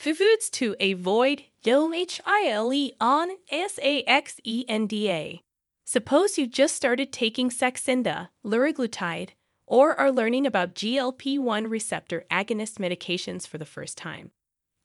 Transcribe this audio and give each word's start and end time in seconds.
Foods 0.00 0.48
to 0.52 0.74
avoid 0.80 1.42
L-H-I-L-E 1.66 2.92
on 3.02 3.28
S-A-X-E-N-D-A. 3.50 5.42
Suppose 5.84 6.38
you 6.38 6.46
just 6.46 6.74
started 6.74 7.12
taking 7.12 7.50
Saxenda, 7.50 8.30
liraglutide, 8.42 9.32
or 9.66 9.94
are 10.00 10.10
learning 10.10 10.46
about 10.46 10.74
GLP-1 10.74 11.68
receptor 11.68 12.24
agonist 12.30 12.78
medications 12.78 13.46
for 13.46 13.58
the 13.58 13.66
first 13.66 13.98
time. 13.98 14.30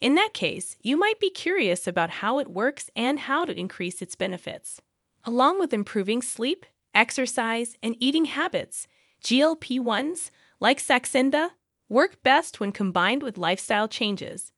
In 0.01 0.15
that 0.15 0.33
case, 0.33 0.75
you 0.81 0.97
might 0.97 1.21
be 1.21 1.29
curious 1.29 1.87
about 1.87 2.09
how 2.09 2.39
it 2.39 2.51
works 2.51 2.89
and 2.93 3.19
how 3.19 3.45
to 3.45 3.57
increase 3.57 4.01
its 4.01 4.15
benefits. 4.15 4.81
Along 5.23 5.61
with 5.61 5.73
improving 5.73 6.21
sleep, 6.21 6.65
exercise, 6.93 7.77
and 7.81 7.95
eating 8.01 8.25
habits, 8.25 8.85
GLP 9.23 9.79
1s, 9.79 10.29
like 10.59 10.79
Saxenda, 10.79 11.51
work 11.87 12.21
best 12.21 12.59
when 12.59 12.73
combined 12.73 13.23
with 13.23 13.37
lifestyle 13.37 13.87
changes. 13.87 14.51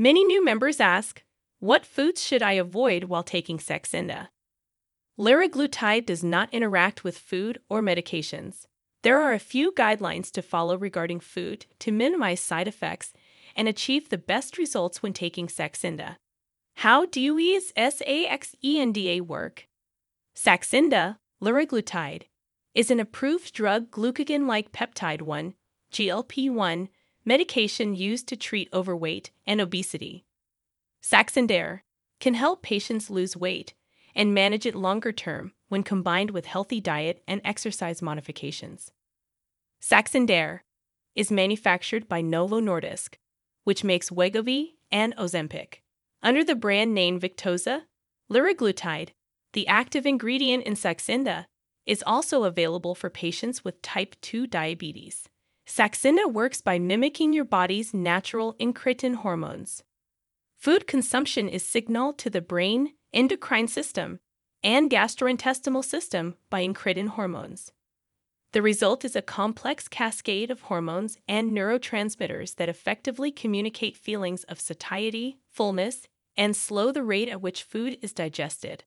Many 0.00 0.24
new 0.24 0.42
members 0.42 0.80
ask, 0.80 1.22
What 1.58 1.84
foods 1.84 2.24
should 2.24 2.40
I 2.42 2.52
avoid 2.52 3.04
while 3.04 3.22
taking 3.22 3.58
Saxenda? 3.58 4.28
Liraglutide 5.18 6.06
does 6.06 6.24
not 6.24 6.48
interact 6.54 7.04
with 7.04 7.18
food 7.18 7.58
or 7.68 7.82
medications. 7.82 8.64
There 9.02 9.20
are 9.20 9.34
a 9.34 9.38
few 9.38 9.72
guidelines 9.72 10.30
to 10.30 10.40
follow 10.40 10.78
regarding 10.78 11.20
food 11.20 11.66
to 11.80 11.92
minimize 11.92 12.40
side 12.40 12.66
effects 12.66 13.12
and 13.54 13.68
achieve 13.68 14.08
the 14.08 14.16
best 14.16 14.56
results 14.56 15.02
when 15.02 15.12
taking 15.12 15.48
Saxenda. 15.48 16.16
How 16.76 17.04
DOE's 17.04 17.70
SAXENDA 17.76 19.20
work? 19.20 19.68
Saxenda, 20.34 21.18
liraglutide, 21.42 22.22
is 22.74 22.90
an 22.90 23.00
approved 23.00 23.52
drug 23.52 23.90
glucagon 23.90 24.46
like 24.46 24.72
peptide 24.72 25.20
1, 25.20 25.52
GLP 25.92 26.50
1, 26.50 26.88
medication 27.24 27.94
used 27.94 28.28
to 28.28 28.36
treat 28.36 28.68
overweight 28.72 29.30
and 29.46 29.60
obesity. 29.60 30.24
Saxenda 31.02 31.80
can 32.18 32.34
help 32.34 32.62
patients 32.62 33.10
lose 33.10 33.36
weight 33.36 33.74
and 34.14 34.34
manage 34.34 34.66
it 34.66 34.74
longer 34.74 35.12
term 35.12 35.52
when 35.68 35.82
combined 35.82 36.30
with 36.30 36.46
healthy 36.46 36.80
diet 36.80 37.22
and 37.26 37.40
exercise 37.44 38.02
modifications. 38.02 38.92
Saxenda 39.80 40.60
is 41.14 41.30
manufactured 41.30 42.08
by 42.08 42.20
Novo 42.20 42.60
Nordisk, 42.60 43.14
which 43.64 43.84
makes 43.84 44.10
Wegovy 44.10 44.74
and 44.90 45.16
Ozempic. 45.16 45.76
Under 46.22 46.44
the 46.44 46.54
brand 46.54 46.94
name 46.94 47.18
Victoza, 47.18 47.82
liraglutide, 48.30 49.10
the 49.52 49.66
active 49.66 50.06
ingredient 50.06 50.64
in 50.64 50.74
Saxenda, 50.74 51.46
is 51.86 52.04
also 52.06 52.44
available 52.44 52.94
for 52.94 53.08
patients 53.08 53.64
with 53.64 53.80
type 53.82 54.14
2 54.20 54.46
diabetes. 54.46 55.28
Saxenda 55.70 56.26
works 56.26 56.60
by 56.60 56.80
mimicking 56.80 57.32
your 57.32 57.44
body's 57.44 57.94
natural 57.94 58.54
incretin 58.54 59.14
hormones. 59.14 59.84
Food 60.56 60.88
consumption 60.88 61.48
is 61.48 61.62
signaled 61.62 62.18
to 62.18 62.28
the 62.28 62.40
brain, 62.40 62.94
endocrine 63.12 63.68
system, 63.68 64.18
and 64.64 64.90
gastrointestinal 64.90 65.84
system 65.84 66.34
by 66.50 66.66
incretin 66.66 67.10
hormones. 67.10 67.70
The 68.50 68.62
result 68.62 69.04
is 69.04 69.14
a 69.14 69.22
complex 69.22 69.86
cascade 69.86 70.50
of 70.50 70.62
hormones 70.62 71.18
and 71.28 71.52
neurotransmitters 71.52 72.56
that 72.56 72.68
effectively 72.68 73.30
communicate 73.30 73.96
feelings 73.96 74.42
of 74.44 74.58
satiety, 74.58 75.38
fullness, 75.52 76.08
and 76.36 76.56
slow 76.56 76.90
the 76.90 77.04
rate 77.04 77.28
at 77.28 77.40
which 77.40 77.62
food 77.62 77.96
is 78.02 78.12
digested. 78.12 78.82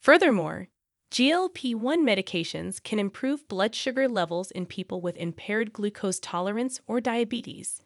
Furthermore, 0.00 0.68
GLP 1.12 1.74
1 1.74 2.06
medications 2.06 2.82
can 2.82 2.98
improve 2.98 3.46
blood 3.46 3.74
sugar 3.74 4.08
levels 4.08 4.50
in 4.50 4.64
people 4.64 5.02
with 5.02 5.14
impaired 5.18 5.70
glucose 5.70 6.18
tolerance 6.18 6.80
or 6.86 7.02
diabetes. 7.02 7.82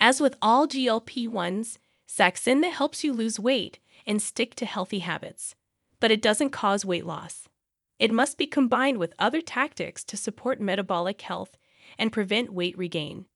As 0.00 0.18
with 0.18 0.34
all 0.40 0.66
GLP 0.66 1.28
1s, 1.28 1.76
Saxenda 2.08 2.70
helps 2.70 3.04
you 3.04 3.12
lose 3.12 3.38
weight 3.38 3.80
and 4.06 4.22
stick 4.22 4.54
to 4.54 4.64
healthy 4.64 5.00
habits, 5.00 5.56
but 6.00 6.10
it 6.10 6.22
doesn't 6.22 6.48
cause 6.48 6.86
weight 6.86 7.04
loss. 7.04 7.50
It 7.98 8.12
must 8.12 8.38
be 8.38 8.46
combined 8.46 8.96
with 8.96 9.12
other 9.18 9.42
tactics 9.42 10.02
to 10.04 10.16
support 10.16 10.58
metabolic 10.58 11.20
health 11.20 11.58
and 11.98 12.10
prevent 12.10 12.54
weight 12.54 12.78
regain. 12.78 13.26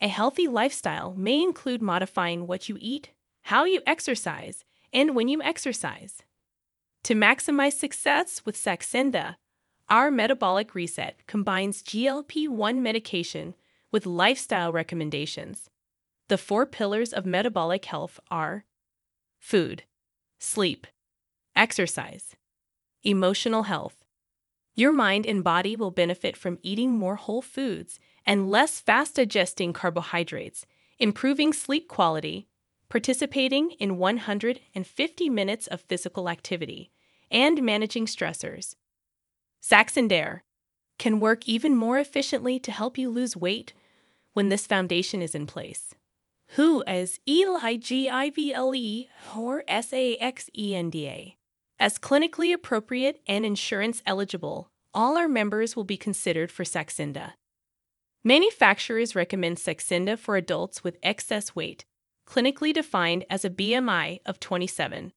A 0.00 0.08
healthy 0.08 0.48
lifestyle 0.48 1.14
may 1.14 1.42
include 1.42 1.82
modifying 1.82 2.46
what 2.46 2.70
you 2.70 2.78
eat, 2.80 3.10
how 3.42 3.66
you 3.66 3.82
exercise, 3.86 4.64
and 4.94 5.14
when 5.14 5.28
you 5.28 5.42
exercise. 5.42 6.22
To 7.04 7.14
maximize 7.14 7.72
success 7.72 8.42
with 8.46 8.56
Saxenda, 8.56 9.34
our 9.88 10.10
metabolic 10.10 10.74
reset 10.74 11.26
combines 11.26 11.82
GLP 11.82 12.48
1 12.48 12.80
medication 12.80 13.54
with 13.90 14.06
lifestyle 14.06 14.72
recommendations. 14.72 15.68
The 16.28 16.38
four 16.38 16.64
pillars 16.64 17.12
of 17.12 17.26
metabolic 17.26 17.86
health 17.86 18.20
are 18.30 18.64
food, 19.40 19.82
sleep, 20.38 20.86
exercise, 21.56 22.36
emotional 23.02 23.64
health. 23.64 23.96
Your 24.76 24.92
mind 24.92 25.26
and 25.26 25.42
body 25.42 25.74
will 25.74 25.90
benefit 25.90 26.36
from 26.36 26.58
eating 26.62 26.92
more 26.92 27.16
whole 27.16 27.42
foods 27.42 27.98
and 28.24 28.48
less 28.48 28.80
fast 28.80 29.16
digesting 29.16 29.72
carbohydrates, 29.72 30.64
improving 31.00 31.52
sleep 31.52 31.88
quality, 31.88 32.46
participating 32.92 33.70
in 33.80 33.96
150 33.96 35.30
minutes 35.30 35.66
of 35.66 35.80
physical 35.80 36.28
activity, 36.28 36.90
and 37.30 37.62
managing 37.62 38.04
stressors. 38.04 38.74
Saxenda 39.62 40.40
can 40.98 41.18
work 41.18 41.48
even 41.48 41.74
more 41.74 41.98
efficiently 41.98 42.58
to 42.58 42.70
help 42.70 42.98
you 42.98 43.08
lose 43.08 43.34
weight 43.34 43.72
when 44.34 44.50
this 44.50 44.66
foundation 44.66 45.22
is 45.22 45.34
in 45.34 45.46
place. 45.46 45.94
Who 46.56 46.84
as 46.86 47.18
E-L-I-G-I-V-L-E 47.26 49.08
or 49.34 49.64
S-A-X-E-N-D-A? 49.66 51.36
As 51.80 51.98
clinically 51.98 52.52
appropriate 52.52 53.22
and 53.26 53.46
insurance 53.46 54.02
eligible, 54.04 54.68
all 54.92 55.16
our 55.16 55.28
members 55.28 55.74
will 55.74 55.84
be 55.84 55.96
considered 55.96 56.52
for 56.52 56.64
Saxenda. 56.64 57.32
Manufacturers 58.22 59.14
recommend 59.14 59.56
Saxenda 59.56 60.18
for 60.18 60.36
adults 60.36 60.84
with 60.84 60.98
excess 61.02 61.56
weight, 61.56 61.86
clinically 62.26 62.72
defined 62.72 63.24
as 63.28 63.44
a 63.44 63.50
BMI 63.50 64.20
of 64.24 64.40
27, 64.40 65.12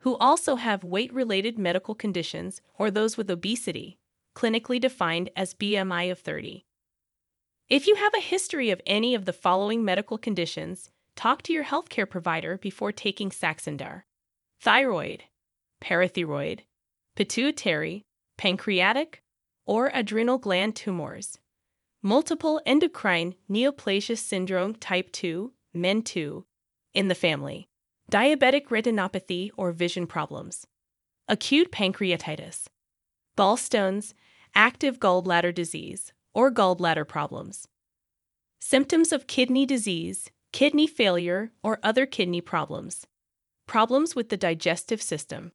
who 0.00 0.16
also 0.16 0.56
have 0.56 0.84
weight 0.84 1.12
related 1.12 1.58
medical 1.58 1.94
conditions 1.94 2.60
or 2.78 2.90
those 2.90 3.16
with 3.16 3.30
obesity, 3.30 3.98
clinically 4.34 4.80
defined 4.80 5.30
as 5.34 5.54
BMI 5.54 6.10
of 6.10 6.18
30. 6.18 6.64
If 7.68 7.86
you 7.86 7.96
have 7.96 8.14
a 8.14 8.20
history 8.20 8.70
of 8.70 8.80
any 8.86 9.14
of 9.14 9.24
the 9.24 9.32
following 9.32 9.84
medical 9.84 10.18
conditions, 10.18 10.90
talk 11.16 11.42
to 11.42 11.52
your 11.52 11.64
healthcare 11.64 12.08
provider 12.08 12.58
before 12.58 12.92
taking 12.92 13.30
Saxenda: 13.30 14.02
thyroid, 14.60 15.24
parathyroid, 15.82 16.60
pituitary, 17.16 18.04
pancreatic, 18.38 19.22
or 19.64 19.90
adrenal 19.92 20.38
gland 20.38 20.76
tumors, 20.76 21.38
multiple 22.02 22.60
endocrine 22.64 23.34
neoplasia 23.50 24.16
syndrome 24.16 24.74
type 24.76 25.10
2, 25.10 25.52
MEN2, 25.74 26.44
in 26.96 27.08
the 27.08 27.14
family, 27.14 27.68
diabetic 28.10 28.68
retinopathy 28.68 29.50
or 29.58 29.70
vision 29.70 30.06
problems, 30.06 30.66
acute 31.28 31.70
pancreatitis, 31.70 32.68
gallstones, 33.36 34.14
active 34.54 34.98
gallbladder 34.98 35.54
disease, 35.54 36.14
or 36.34 36.50
gallbladder 36.50 37.06
problems, 37.06 37.68
symptoms 38.60 39.12
of 39.12 39.26
kidney 39.26 39.66
disease, 39.66 40.30
kidney 40.54 40.86
failure, 40.86 41.52
or 41.62 41.78
other 41.82 42.06
kidney 42.06 42.40
problems, 42.40 43.06
problems 43.66 44.16
with 44.16 44.30
the 44.30 44.36
digestive 44.38 45.02
system, 45.02 45.52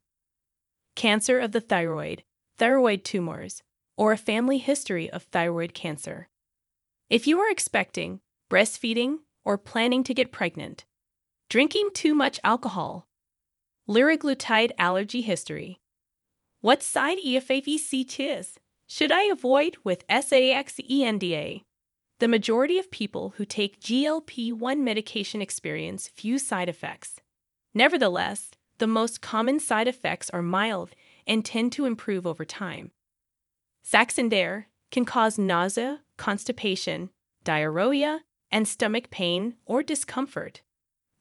cancer 0.95 1.39
of 1.39 1.53
the 1.53 1.61
thyroid, 1.61 2.21
thyroid 2.59 3.03
tumors, 3.03 3.63
or 3.97 4.11
a 4.11 4.17
family 4.17 4.59
history 4.59 5.09
of 5.09 5.23
thyroid 5.23 5.73
cancer. 5.73 6.29
If 7.09 7.25
you 7.25 7.39
are 7.39 7.49
expecting, 7.49 8.19
breastfeeding, 8.47 9.17
or 9.43 9.57
planning 9.57 10.03
to 10.03 10.13
get 10.13 10.31
pregnant, 10.31 10.85
drinking 11.51 11.89
too 11.93 12.15
much 12.15 12.39
alcohol, 12.45 13.09
liraglutide 13.85 14.71
allergy 14.77 15.19
history, 15.19 15.81
what 16.61 16.81
side 16.81 17.17
effects 17.17 18.57
should 18.87 19.11
I 19.11 19.23
avoid 19.23 19.75
with 19.83 20.07
SAXENDA? 20.07 21.63
The 22.19 22.27
majority 22.29 22.79
of 22.79 22.89
people 22.89 23.33
who 23.35 23.43
take 23.43 23.81
GLP 23.81 24.53
1 24.53 24.81
medication 24.81 25.41
experience 25.41 26.07
few 26.07 26.37
side 26.37 26.69
effects. 26.69 27.19
Nevertheless, 27.73 28.51
the 28.77 28.87
most 28.87 29.19
common 29.19 29.59
side 29.59 29.89
effects 29.89 30.29
are 30.29 30.41
mild 30.41 30.91
and 31.27 31.43
tend 31.43 31.73
to 31.73 31.83
improve 31.83 32.25
over 32.25 32.45
time. 32.45 32.91
Saxenda 33.85 34.67
can 34.89 35.03
cause 35.03 35.37
nausea, 35.37 35.99
constipation, 36.15 37.09
diarrhea, 37.43 38.21
and 38.49 38.65
stomach 38.65 39.09
pain 39.09 39.55
or 39.65 39.83
discomfort. 39.83 40.61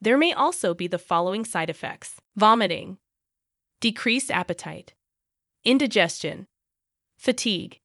There 0.01 0.17
may 0.17 0.33
also 0.33 0.73
be 0.73 0.87
the 0.87 0.97
following 0.97 1.45
side 1.45 1.69
effects 1.69 2.19
vomiting, 2.35 2.97
decreased 3.79 4.31
appetite, 4.31 4.95
indigestion, 5.63 6.47
fatigue. 7.19 7.79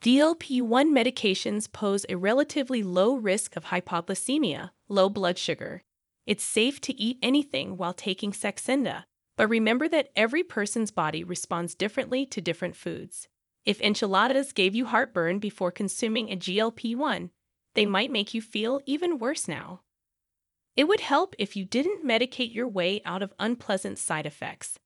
GLP 0.00 0.62
1 0.62 0.94
medications 0.94 1.70
pose 1.70 2.06
a 2.08 2.16
relatively 2.16 2.84
low 2.84 3.16
risk 3.16 3.56
of 3.56 3.64
hypoglycemia, 3.64 4.70
low 4.88 5.08
blood 5.08 5.36
sugar, 5.36 5.82
It's 6.28 6.44
safe 6.44 6.78
to 6.82 7.00
eat 7.00 7.18
anything 7.22 7.78
while 7.78 7.94
taking 7.94 8.32
Saxenda, 8.32 9.04
but 9.38 9.48
remember 9.48 9.88
that 9.88 10.10
every 10.14 10.42
person's 10.42 10.90
body 10.90 11.24
responds 11.24 11.74
differently 11.74 12.26
to 12.26 12.42
different 12.42 12.76
foods. 12.76 13.28
If 13.64 13.80
enchiladas 13.80 14.52
gave 14.52 14.74
you 14.74 14.84
heartburn 14.84 15.38
before 15.38 15.70
consuming 15.70 16.30
a 16.30 16.36
GLP 16.36 16.94
1, 16.94 17.30
they 17.74 17.86
might 17.86 18.12
make 18.12 18.34
you 18.34 18.42
feel 18.42 18.82
even 18.84 19.18
worse 19.18 19.48
now. 19.48 19.80
It 20.78 20.86
would 20.86 21.00
help 21.00 21.34
if 21.40 21.56
you 21.56 21.64
didn't 21.64 22.06
medicate 22.06 22.54
your 22.54 22.68
way 22.68 23.02
out 23.04 23.20
of 23.20 23.34
unpleasant 23.40 23.98
side 23.98 24.26
effects. 24.26 24.78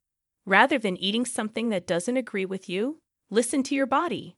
Rather 0.47 0.79
than 0.79 0.97
eating 0.97 1.27
something 1.27 1.69
that 1.69 1.87
doesn't 1.87 2.17
agree 2.17 2.47
with 2.47 2.67
you, 2.67 2.97
listen 3.29 3.62
to 3.65 3.75
your 3.75 3.85
body. 3.85 4.35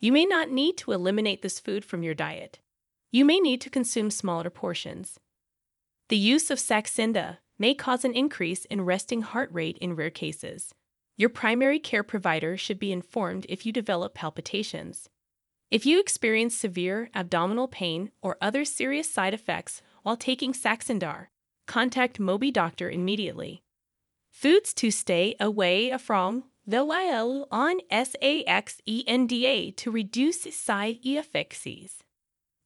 You 0.00 0.12
may 0.12 0.24
not 0.24 0.50
need 0.50 0.78
to 0.78 0.92
eliminate 0.92 1.42
this 1.42 1.60
food 1.60 1.84
from 1.84 2.02
your 2.02 2.14
diet. 2.14 2.58
You 3.12 3.26
may 3.26 3.38
need 3.38 3.60
to 3.60 3.68
consume 3.68 4.10
smaller 4.10 4.48
portions. 4.48 5.20
The 6.08 6.16
use 6.16 6.50
of 6.50 6.58
Saxenda 6.58 7.36
may 7.58 7.74
cause 7.74 8.06
an 8.06 8.14
increase 8.14 8.64
in 8.64 8.86
resting 8.86 9.20
heart 9.20 9.50
rate 9.52 9.76
in 9.82 9.96
rare 9.96 10.08
cases. 10.08 10.72
Your 11.18 11.28
primary 11.28 11.80
care 11.80 12.02
provider 12.02 12.56
should 12.56 12.78
be 12.78 12.92
informed 12.92 13.44
if 13.50 13.66
you 13.66 13.72
develop 13.72 14.14
palpitations. 14.14 15.10
If 15.70 15.84
you 15.84 16.00
experience 16.00 16.56
severe 16.56 17.10
abdominal 17.14 17.68
pain 17.68 18.10
or 18.22 18.38
other 18.40 18.64
serious 18.64 19.12
side 19.12 19.34
effects 19.34 19.82
while 20.04 20.16
taking 20.16 20.52
Saxenda, 20.52 21.26
contact 21.66 22.20
Moby 22.20 22.52
Doctor 22.52 22.88
immediately. 22.88 23.64
Foods 24.30 24.72
to 24.74 24.90
stay 24.90 25.34
away 25.40 25.96
from 25.98 26.44
the 26.66 26.84
while 26.84 27.48
on 27.50 27.80
SAXENDA 27.90 29.76
to 29.76 29.90
reduce 29.90 30.54
side 30.54 30.98
effects. 31.02 32.02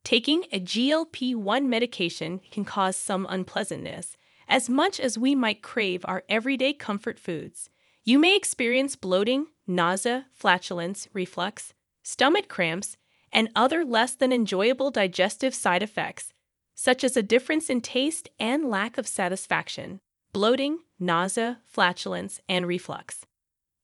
Taking 0.05 0.44
a 0.52 0.61
GLP 0.61 1.37
1 1.37 1.69
medication 1.69 2.40
can 2.50 2.64
cause 2.64 2.96
some 2.96 3.26
unpleasantness, 3.29 4.17
as 4.49 4.69
much 4.69 4.99
as 4.99 5.19
we 5.19 5.34
might 5.34 5.62
crave 5.62 6.05
our 6.06 6.25
everyday 6.29 6.73
comfort 6.73 7.19
foods. 7.19 7.70
You 8.05 8.19
may 8.19 8.34
experience 8.37 8.96
bloating, 8.96 9.49
nausea, 9.67 10.26
flatulence, 10.32 11.08
reflux, 11.12 11.75
stomach 12.02 12.49
cramps, 12.49 12.96
and 13.32 13.50
other 13.55 13.84
less 13.84 14.14
than 14.14 14.32
enjoyable 14.32 14.91
digestive 14.91 15.55
side 15.55 15.82
effects, 15.82 16.32
such 16.80 17.02
as 17.02 17.16
a 17.16 17.25
difference 17.25 17.69
in 17.69 17.80
taste 17.80 18.28
and 18.38 18.70
lack 18.70 18.98
of 18.98 19.08
satisfaction, 19.08 19.98
bloating, 20.32 20.78
nausea, 21.00 21.58
flatulence, 21.66 22.40
and 22.48 22.69
reflux. 22.69 23.26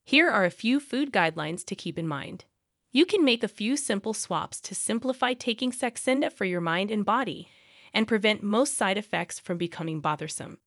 Here 0.04 0.30
are 0.30 0.44
a 0.44 0.50
few 0.50 0.78
food 0.78 1.12
guidelines 1.12 1.64
to 1.64 1.74
keep 1.74 1.98
in 1.98 2.06
mind. 2.06 2.44
You 2.92 3.04
can 3.04 3.24
make 3.24 3.42
a 3.42 3.48
few 3.48 3.76
simple 3.76 4.14
swaps 4.14 4.60
to 4.60 4.76
simplify 4.76 5.32
taking 5.32 5.72
Saxenda 5.72 6.32
for 6.32 6.44
your 6.44 6.60
mind 6.60 6.92
and 6.92 7.04
body 7.04 7.48
and 7.92 8.06
prevent 8.06 8.44
most 8.44 8.76
side 8.76 8.96
effects 8.96 9.40
from 9.40 9.58
becoming 9.58 9.98
bothersome. 9.98 10.58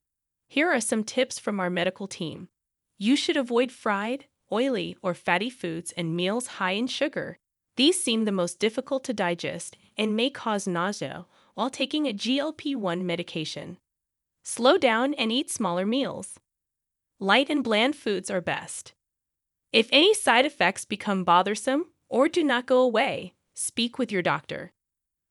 Here 0.49 0.69
are 0.69 0.81
some 0.81 1.05
tips 1.05 1.39
from 1.39 1.61
our 1.61 1.69
medical 1.69 2.09
team. 2.09 2.49
You 2.97 3.15
should 3.15 3.37
avoid 3.37 3.71
fried, 3.71 4.25
oily, 4.51 4.97
or 5.01 5.13
fatty 5.13 5.49
foods 5.49 5.93
and 5.95 6.13
meals 6.13 6.47
high 6.47 6.71
in 6.71 6.87
sugar. 6.87 7.37
These 7.77 8.03
seem 8.03 8.25
the 8.25 8.33
most 8.33 8.59
difficult 8.59 9.05
to 9.05 9.13
digest 9.13 9.77
and 9.97 10.13
may 10.13 10.29
cause 10.29 10.67
nausea 10.67 11.25
while 11.57 11.71
taking 11.71 12.05
a 12.05 12.13
GLP 12.13 12.75
1 12.75 13.03
medication. 13.03 13.79
Slow 14.43 14.77
down 14.77 15.15
and 15.15 15.31
eat 15.31 15.49
smaller 15.49 15.87
meals. 15.87 16.39
Light 17.19 17.49
and 17.49 17.63
bland 17.63 17.95
foods 17.95 18.29
are 18.29 18.41
best. 18.41 18.93
If 19.73 19.89
any 19.91 20.13
side 20.13 20.45
effects 20.45 20.85
become 20.85 21.23
bothersome 21.23 21.85
or 22.09 22.27
do 22.27 22.43
not 22.43 22.67
go 22.67 22.81
away, 22.81 23.33
speak 23.55 23.97
with 23.97 24.11
your 24.11 24.21
doctor. 24.21 24.71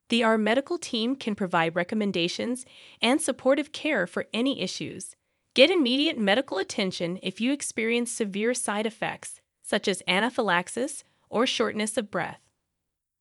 The 0.08 0.24
R 0.24 0.36
medical 0.36 0.78
team 0.78 1.14
can 1.14 1.36
provide 1.36 1.76
recommendations 1.76 2.66
and 3.00 3.22
supportive 3.22 3.70
care 3.70 4.04
for 4.04 4.26
any 4.34 4.60
issues. 4.60 5.14
Get 5.54 5.70
immediate 5.70 6.18
medical 6.18 6.58
attention 6.58 7.20
if 7.22 7.40
you 7.40 7.52
experience 7.52 8.10
severe 8.10 8.52
side 8.52 8.84
effects, 8.84 9.40
such 9.62 9.86
as 9.86 10.02
anaphylaxis 10.08 11.04
or 11.30 11.46
shortness 11.46 11.96
of 11.96 12.10
breath. 12.10 12.45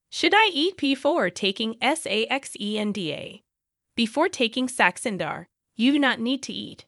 Should 0.10 0.34
I 0.34 0.50
eat 0.54 0.78
before 0.78 1.30
taking 1.30 1.76
SAXENDA? 1.76 3.42
Before 3.96 4.28
taking 4.28 4.68
Saxenda, 4.68 5.46
you 5.76 5.92
do 5.92 6.00
not 6.00 6.20
need 6.20 6.44
to 6.44 6.54
eat. 6.54 6.86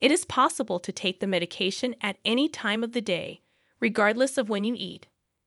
It 0.00 0.10
is 0.10 0.24
possible 0.24 0.80
to 0.80 0.92
take 0.92 1.20
the 1.20 1.26
medication 1.26 1.94
at 2.00 2.18
any 2.24 2.48
time 2.48 2.82
of 2.82 2.92
the 2.92 3.00
day, 3.00 3.42
regardless 3.80 4.36
of 4.36 4.48
when 4.48 4.64
you 4.64 4.74
eat. 4.76 5.06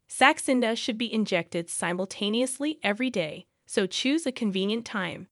Saxenda 0.09 0.77
should 0.77 0.97
be 0.97 1.13
injected 1.13 1.69
simultaneously 1.69 2.79
every 2.81 3.09
day, 3.09 3.45
so 3.65 3.85
choose 3.85 4.25
a 4.25 4.31
convenient 4.31 4.85
time. 4.85 5.27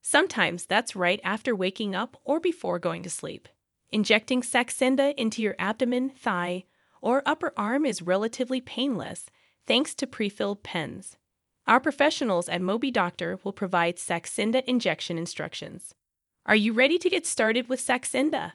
Sometimes 0.00 0.64
that's 0.66 0.96
right 0.96 1.20
after 1.22 1.54
waking 1.54 1.94
up 1.94 2.16
or 2.24 2.40
before 2.40 2.78
going 2.78 3.02
to 3.02 3.10
sleep. 3.10 3.48
Injecting 3.90 4.40
Saxenda 4.40 5.14
into 5.16 5.42
your 5.42 5.54
abdomen, 5.58 6.10
thigh, 6.10 6.64
or 7.02 7.22
upper 7.26 7.52
arm 7.56 7.84
is 7.84 8.02
relatively 8.02 8.60
painless 8.60 9.26
thanks 9.66 9.94
to 9.96 10.06
pre-filled 10.06 10.62
pens. 10.62 11.16
Our 11.66 11.80
professionals 11.80 12.48
at 12.48 12.60
Moby 12.60 12.90
Doctor 12.90 13.38
will 13.42 13.52
provide 13.52 13.96
Saxenda 13.96 14.62
injection 14.64 15.16
instructions. 15.16 15.94
Are 16.46 16.56
you 16.56 16.74
ready 16.74 16.98
to 16.98 17.08
get 17.08 17.26
started 17.26 17.68
with 17.68 17.80
Saxenda? 17.80 18.52